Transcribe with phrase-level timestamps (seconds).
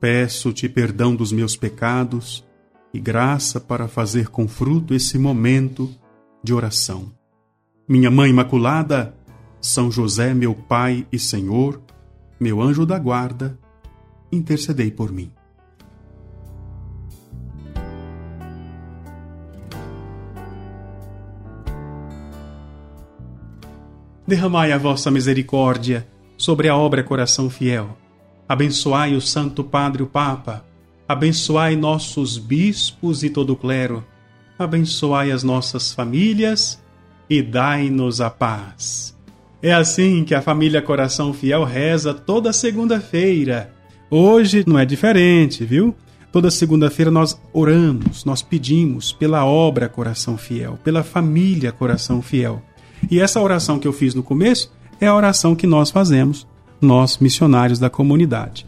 [0.00, 2.42] Peço-te perdão dos meus pecados
[2.92, 5.94] e graça para fazer com fruto esse momento
[6.42, 7.12] de oração.
[7.86, 9.14] Minha Mãe Imaculada,
[9.60, 11.82] São José, meu Pai e Senhor,
[12.40, 13.58] meu anjo da guarda,
[14.32, 15.30] intercedei por mim.
[24.26, 26.06] Derramai a vossa misericórdia
[26.38, 27.98] sobre a obra Coração Fiel.
[28.50, 30.64] Abençoai o Santo Padre o Papa.
[31.06, 34.04] Abençoai nossos bispos e todo o clero.
[34.58, 36.82] Abençoai as nossas famílias
[37.30, 39.16] e dai-nos a paz.
[39.62, 43.72] É assim que a família Coração Fiel reza toda segunda-feira.
[44.10, 45.94] Hoje não é diferente, viu?
[46.32, 52.60] Toda segunda-feira nós oramos, nós pedimos pela obra Coração Fiel, pela família Coração Fiel.
[53.08, 56.48] E essa oração que eu fiz no começo é a oração que nós fazemos,
[56.80, 58.66] nós missionários da comunidade.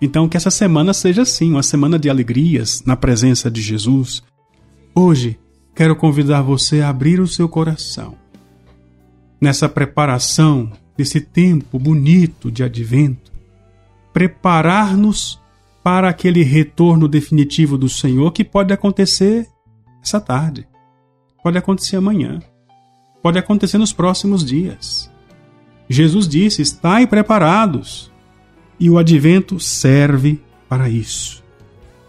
[0.00, 4.22] Então, que essa semana seja assim, uma semana de alegrias na presença de Jesus.
[4.94, 5.38] Hoje,
[5.74, 8.16] quero convidar você a abrir o seu coração.
[9.40, 13.32] Nessa preparação, nesse tempo bonito de advento,
[14.12, 15.40] preparar-nos
[15.82, 19.48] para aquele retorno definitivo do Senhor que pode acontecer
[20.02, 20.66] essa tarde,
[21.42, 22.40] pode acontecer amanhã
[23.22, 25.10] pode acontecer nos próximos dias.
[25.92, 28.10] Jesus disse: Estai preparados.
[28.80, 31.42] E o advento serve para isso.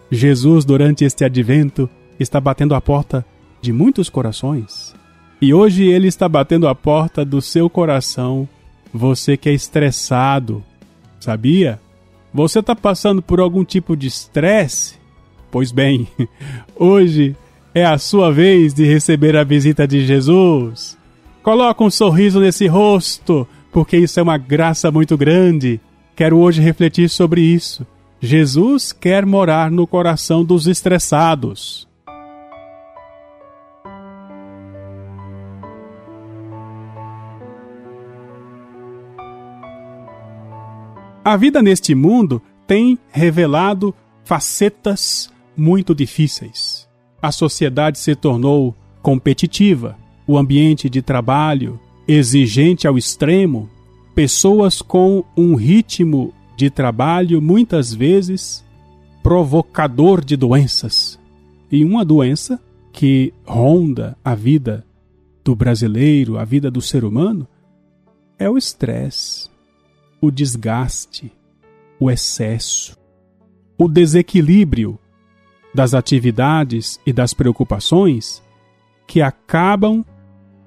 [0.10, 1.90] Jesus, durante este advento,
[2.20, 3.26] está batendo a porta
[3.62, 4.96] de muitos corações.
[5.42, 8.48] E hoje ele está batendo a porta do seu coração.
[8.94, 10.64] Você que é estressado,
[11.20, 11.80] sabia?
[12.34, 14.96] Você está passando por algum tipo de estresse?
[15.52, 16.08] Pois bem,
[16.74, 17.36] hoje
[17.76, 20.98] é a sua vez de receber a visita de Jesus.
[21.44, 25.82] Coloca um sorriso nesse rosto, porque isso é uma graça muito grande.
[26.16, 27.86] Quero hoje refletir sobre isso.
[28.22, 31.88] Jesus quer morar no coração dos estressados.
[41.26, 46.88] A vida neste mundo tem revelado facetas muito difíceis.
[47.20, 49.98] A sociedade se tornou competitiva,
[50.28, 53.70] o ambiente de trabalho exigente ao extremo,
[54.14, 58.64] pessoas com um ritmo de trabalho muitas vezes
[59.22, 61.20] provocador de doenças.
[61.72, 64.86] E uma doença que ronda a vida
[65.44, 67.48] do brasileiro, a vida do ser humano,
[68.38, 69.50] é o estresse,
[70.22, 71.32] o desgaste,
[72.00, 72.98] o excesso,
[73.78, 75.00] o desequilíbrio
[75.74, 78.44] das atividades e das preocupações
[79.08, 80.06] que acabam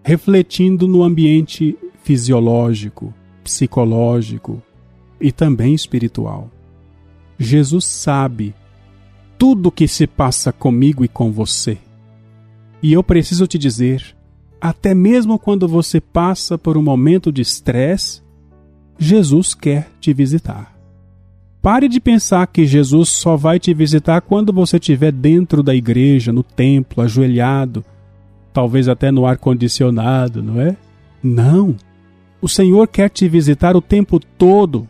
[0.06, 3.12] refletindo no ambiente fisiológico,
[3.42, 4.62] psicológico
[5.20, 6.48] e também espiritual.
[7.36, 8.54] Jesus sabe
[9.36, 11.76] tudo o que se passa comigo e com você.
[12.80, 14.14] E eu preciso te dizer,
[14.60, 18.22] até mesmo quando você passa por um momento de estresse,
[18.96, 20.78] Jesus quer te visitar.
[21.60, 26.32] Pare de pensar que Jesus só vai te visitar quando você estiver dentro da igreja,
[26.32, 27.84] no templo, ajoelhado,
[28.56, 30.74] talvez até no ar-condicionado, não é?
[31.22, 31.76] Não.
[32.40, 34.88] O Senhor quer te visitar o tempo todo.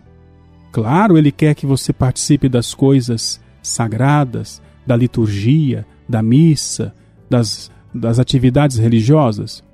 [0.71, 6.95] Claro, Ele quer que você participe das coisas sagradas, da liturgia, da missa,
[7.29, 9.65] das, das atividades religiosas.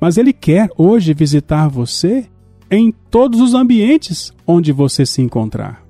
[0.00, 2.26] Mas Ele quer hoje visitar você
[2.70, 5.84] em todos os ambientes onde você se encontrar.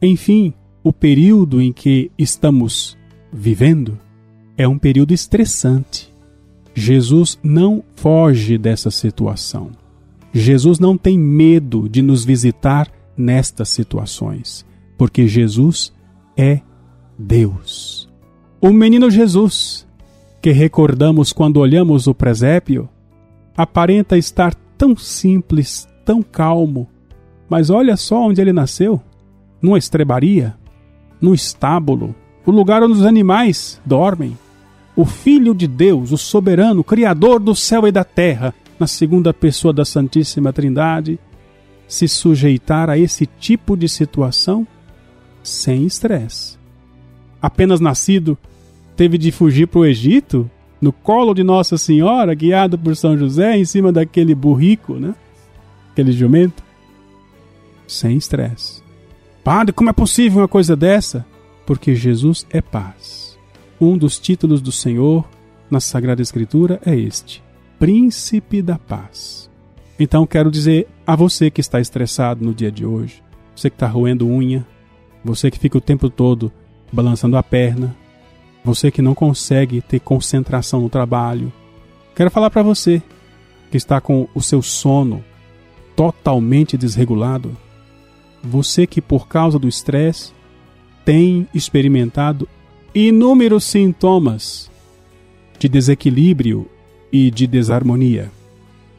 [0.00, 2.96] Enfim, o período em que estamos
[3.30, 3.98] vivendo
[4.56, 6.16] é um período estressante.
[6.78, 9.70] Jesus não foge dessa situação.
[10.32, 14.64] Jesus não tem medo de nos visitar nestas situações,
[14.96, 15.92] porque Jesus
[16.36, 16.60] é
[17.18, 18.08] Deus.
[18.60, 19.86] O menino Jesus,
[20.40, 22.88] que recordamos quando olhamos o presépio,
[23.56, 26.88] aparenta estar tão simples, tão calmo,
[27.48, 29.02] mas olha só onde ele nasceu
[29.60, 30.56] numa estrebaria,
[31.20, 32.14] num estábulo,
[32.46, 34.36] o lugar onde os animais dormem
[34.98, 39.72] o Filho de Deus, o soberano, Criador do céu e da terra, na segunda pessoa
[39.72, 41.20] da Santíssima Trindade,
[41.86, 44.66] se sujeitar a esse tipo de situação
[45.40, 46.58] sem estresse.
[47.40, 48.36] apenas nascido,
[48.96, 50.50] teve de fugir para o Egito,
[50.80, 55.14] no colo de Nossa Senhora, guiado por São José, em cima daquele burrico, né?
[55.92, 56.60] Aquele jumento.
[57.86, 58.82] Sem estresse.
[59.44, 61.24] Padre, como é possível uma coisa dessa?
[61.64, 63.27] Porque Jesus é paz.
[63.80, 65.24] Um dos títulos do Senhor
[65.70, 67.42] na Sagrada Escritura é este:
[67.78, 69.48] Príncipe da Paz.
[70.00, 73.22] Então quero dizer a você que está estressado no dia de hoje,
[73.54, 74.66] você que está roendo unha,
[75.24, 76.52] você que fica o tempo todo
[76.90, 77.94] balançando a perna,
[78.64, 81.52] você que não consegue ter concentração no trabalho.
[82.16, 83.00] Quero falar para você
[83.70, 85.24] que está com o seu sono
[85.94, 87.56] totalmente desregulado.
[88.42, 90.32] Você que por causa do estresse
[91.04, 92.48] tem experimentado
[93.06, 94.68] inúmeros sintomas
[95.56, 96.68] de desequilíbrio
[97.12, 98.32] e de desarmonia.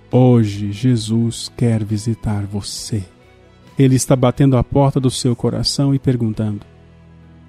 [0.09, 3.03] Hoje Jesus quer visitar você.
[3.77, 6.61] Ele está batendo a porta do seu coração e perguntando: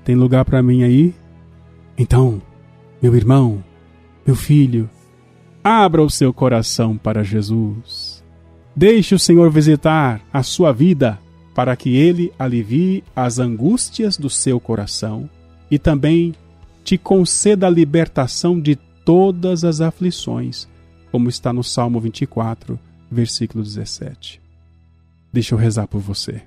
[0.05, 1.14] Tem lugar para mim aí?
[1.97, 2.43] Então,
[3.00, 3.62] meu irmão,
[4.26, 4.91] meu filho,
[5.62, 8.25] abra o seu coração para Jesus.
[8.75, 11.17] Deixe o Senhor visitar a sua vida
[11.55, 15.31] para que ele alivie as angústias do seu coração
[15.70, 16.34] e também
[16.84, 20.69] te conceda a libertação de todas as aflições,
[21.12, 22.78] como está no Salmo 24,
[23.11, 24.40] versículo 17.
[25.32, 26.43] Deixa eu rezar por você.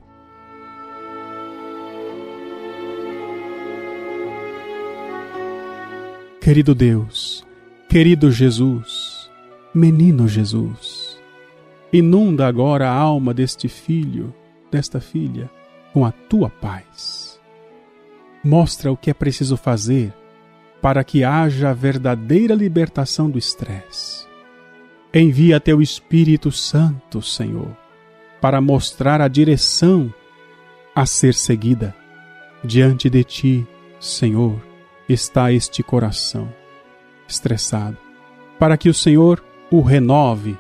[6.42, 7.46] Querido Deus,
[7.88, 9.30] querido Jesus,
[9.74, 11.18] menino Jesus,
[11.92, 14.34] inunda agora a alma deste filho,
[14.70, 15.50] desta filha,
[15.94, 17.23] com a tua paz.
[18.44, 20.14] Mostra o que é preciso fazer
[20.82, 24.28] para que haja a verdadeira libertação do estresse.
[25.14, 27.70] Envia teu Espírito Santo, Senhor,
[28.42, 30.14] para mostrar a direção
[30.94, 31.96] a ser seguida.
[32.64, 33.68] Diante de ti,
[33.98, 34.62] Senhor,
[35.08, 36.54] está este coração
[37.28, 37.98] estressado,
[38.60, 39.42] para que o Senhor
[39.72, 40.58] o renove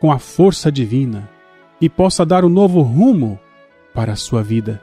[0.00, 1.28] com a força divina
[1.78, 3.38] e possa dar um novo rumo
[3.92, 4.82] para a sua vida.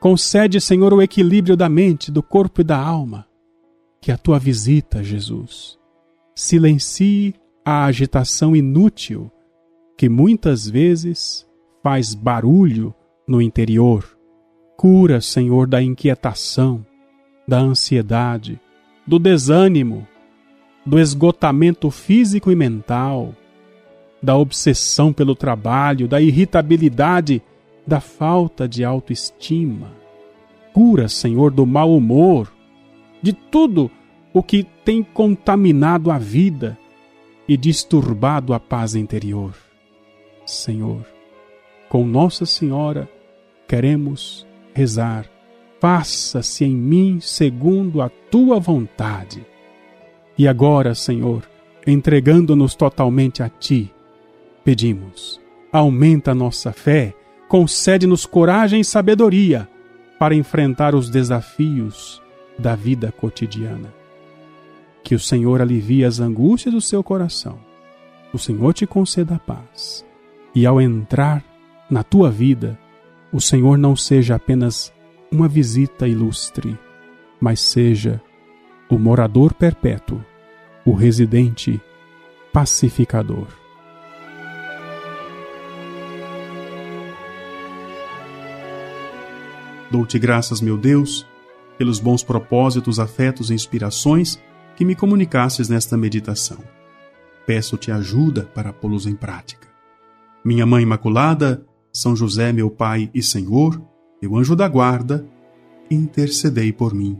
[0.00, 3.26] Concede, Senhor, o equilíbrio da mente, do corpo e da alma.
[4.00, 5.76] Que a tua visita, Jesus,
[6.34, 7.34] silencie
[7.64, 9.30] a agitação inútil
[9.96, 11.44] que muitas vezes
[11.82, 12.94] faz barulho
[13.26, 14.16] no interior.
[14.76, 16.86] Cura, Senhor, da inquietação,
[17.46, 18.60] da ansiedade,
[19.04, 20.06] do desânimo,
[20.86, 23.34] do esgotamento físico e mental,
[24.22, 27.42] da obsessão pelo trabalho, da irritabilidade,
[27.88, 29.92] da falta de autoestima.
[30.72, 32.52] Cura, Senhor, do mau humor,
[33.20, 33.90] de tudo
[34.32, 36.78] o que tem contaminado a vida
[37.48, 39.54] e disturbado a paz interior.
[40.46, 41.04] Senhor,
[41.88, 43.08] com Nossa Senhora
[43.66, 45.28] queremos rezar
[45.80, 49.44] faça-se em mim segundo a tua vontade.
[50.36, 51.42] E agora, Senhor,
[51.86, 53.92] entregando-nos totalmente a ti,
[54.64, 55.40] pedimos:
[55.72, 57.14] aumenta nossa fé,
[57.48, 59.68] concede-nos coragem e sabedoria
[60.18, 62.22] para enfrentar os desafios
[62.58, 63.92] da vida cotidiana.
[65.02, 67.58] Que o Senhor alivie as angústias do seu coração,
[68.32, 70.04] o Senhor te conceda a paz,
[70.54, 71.42] e ao entrar
[71.90, 72.78] na tua vida,
[73.32, 74.92] o Senhor não seja apenas
[75.32, 76.78] uma visita ilustre,
[77.40, 78.20] mas seja
[78.90, 80.22] o morador perpétuo,
[80.84, 81.80] o residente
[82.52, 83.57] pacificador.
[89.90, 91.26] Dou-te graças, meu Deus,
[91.78, 94.38] pelos bons propósitos, afetos e inspirações
[94.76, 96.58] que me comunicasses nesta meditação.
[97.46, 99.68] Peço-te ajuda para pô-los em prática.
[100.44, 103.80] Minha Mãe Imaculada, São José, meu Pai e Senhor,
[104.20, 105.26] meu anjo da guarda,
[105.90, 107.18] intercedei por mim.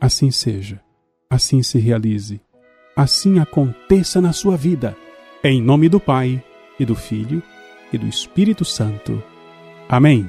[0.00, 0.80] Assim seja,
[1.28, 2.40] assim se realize,
[2.96, 4.96] assim aconteça na sua vida,
[5.42, 6.42] em nome do Pai,
[6.78, 7.42] e do Filho,
[7.92, 9.22] e do Espírito Santo.
[9.88, 10.28] Amém.